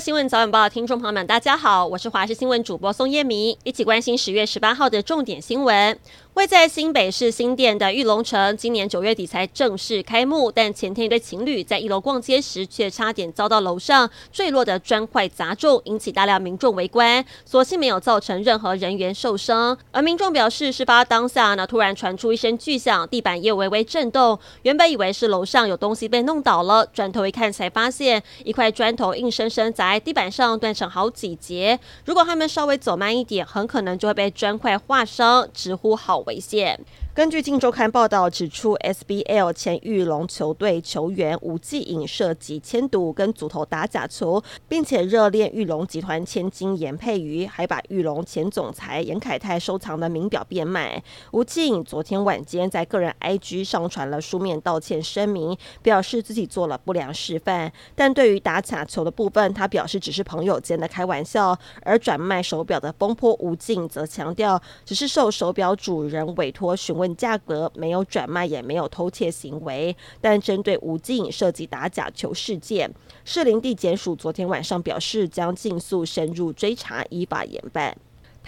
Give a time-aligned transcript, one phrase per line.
[0.00, 5.98] 新闻早晚报听众朋友们，大家好，我是华视新闻主播宋叶明，一起关心十月十八号的重点新闻。
[6.38, 19.76] 位在新北市新店的玉龙城，今年九月底才正式开幕，但前天一对情侣在一楼逛街时，却差点遭到楼上坠落的砖块砸中，引起大量民众围观，所幸没有造成任何人员受伤。
[19.90, 31.80] 而民众表示，事发当下呢，突然传出一声巨响，地板也有微微震动，原本以为是楼上有东西被弄倒了，转头一看才发现一块砖头硬生生砸在地板上，断成好几截。
[32.04, 36.78] 如果他们稍微走慢一点，很可能就会被砖块划伤，直呼好危险。
[37.18, 51.02] 根据《镜周刊》报道指出，SBL 前玉龙球队球员吴季颖涉及签赌跟组头打假球，并且热恋玉龙集团千金严佩瑜，还把玉龙前总裁严凯泰收藏的名表变卖。
[51.32, 57.72] 吴季颖昨天晚间在个人 IG 上传了书面道歉声明，表示自己做了不良示范。
[57.96, 61.58] 但对于打假球的部分，他表示只是朋友间的开玩笑。
[61.82, 67.07] 而转卖手表的风波吴季颖则强调，只是受手表主人委托询问。
[67.16, 69.96] 价格没有转卖，也没有偷窃行为。
[70.20, 72.90] 但针对吴静涉及打假球事件，
[73.24, 77.96] 士林地检署昨天晚上表示，将尽速深入追查，依法严办。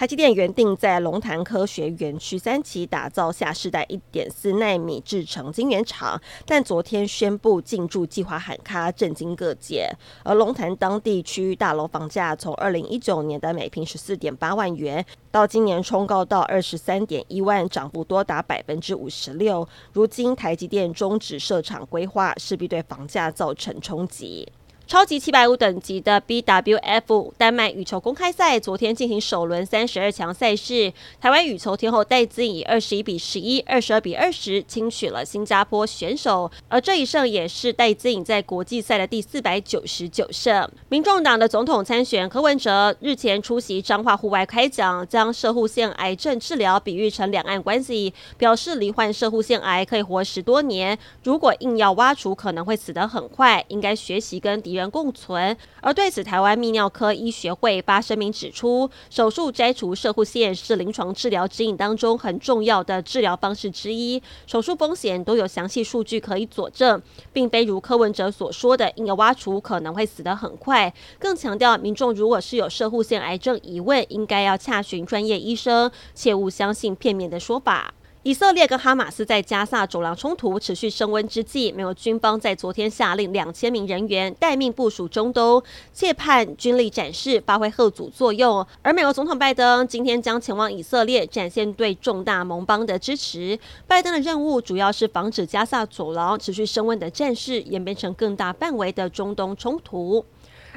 [0.01, 9.95] 台积电原定在龙潭科学园区三期打造下世代一点四奈米制程晶圆厂，但昨天宣布进驻计划喊卡，震惊各界。
[10.25, 19.69] 而龙潭当地区域大楼房价从二零一九年的每坪十四点八万元，到今年冲高到二十三点一万，涨幅多达百分之五十六。
[19.93, 24.51] 如今台积电终止设厂规划，势必对房价造成冲击。
[24.91, 40.69] 超级七百五等级的 BWF 丹麦羽球公开赛昨天进行首轮三十二强赛事，台湾羽球天后戴资颖以二十一比十一、二十二比二十轻取了新加坡选手，而这一胜也是戴资颖在国际赛的第四百九十九胜。
[40.89, 55.57] 民众党的总统参选柯文哲日前出席彰化户外开讲，将摄护腺癌症治疗比喻成两岸关系，表示罹患摄护腺癌可以活十多年，如果硬要挖除，可能会死得很快，应该学习跟敌人共存。
[55.81, 67.03] 而对此，台湾泌尿科医学会发声明指出，手术摘除射护腺是临床治疗指引当中很重要的治疗方式之一，手术风险都有详细数据可以佐证，
[67.33, 70.95] 并非如柯文哲所说的硬要挖除可能会死得很快。
[71.19, 77.93] 更强调，民众如果是有射护腺癌症疑问，应该要洽询专业医生，切勿相信片面的说法。
[78.23, 85.63] 以色列跟哈马斯在加萨走廊冲突持续升温之际，美国军方在昨天下令两千名人员待命部署中东，
[85.95, 88.67] 切盼军力展示发挥后阻作用。
[88.83, 93.59] 而美国总统拜登今天将前往以色列，展现对重大盟邦的支持。
[93.87, 100.23] 拜登的任务主要是防止加萨走廊持续升温的战事演变成更大范围的中东冲突。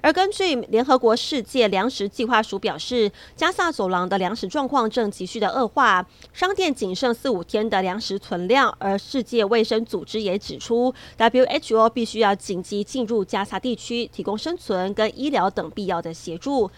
[0.03, 8.75] 而根据联合国世界粮食计划署表示，加萨走廊的粮食状况正急剧的恶化，商店仅剩四五天的粮食存量。
[8.79, 16.69] 而世界卫生组织也指出，WHO 必须要紧急进入加萨地区，提供生存跟医疗等必要的协助。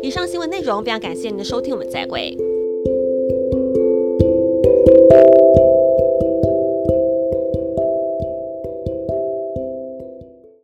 [0.00, 2.36] 以上新闻内容非常感谢您的收听，我们再会。